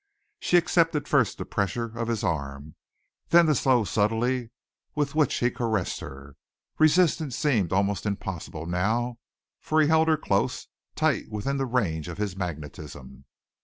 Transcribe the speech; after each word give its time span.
She 0.39 0.57
accepted 0.57 1.07
first 1.07 1.37
the 1.37 1.45
pressure 1.45 1.95
of 1.95 2.07
his 2.07 2.23
arm, 2.23 2.73
then 3.29 3.45
the 3.45 3.53
slow 3.53 3.83
subtlety 3.83 4.49
with 4.95 5.13
which 5.13 5.35
he 5.35 5.51
caressed 5.51 5.99
her. 5.99 6.35
Resistance 6.79 7.35
seemed 7.35 7.71
almost 7.71 8.07
impossible 8.07 8.65
now 8.65 9.19
for 9.59 9.79
he 9.79 9.89
held 9.89 10.07
her 10.07 10.17
close 10.17 10.69
tight 10.95 11.29
within 11.29 11.57
the 11.57 11.67
range 11.67 12.07
of 12.07 12.17
his 12.17 12.35
magnetism. 12.35 13.25